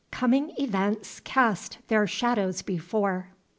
[0.11, 3.29] COMING EVENTS CAST THEIR SHADOWS BEFORE.